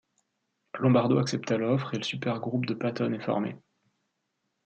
[0.79, 3.55] Lombardo accepta l'offre et le supergroupe de Patton est formé.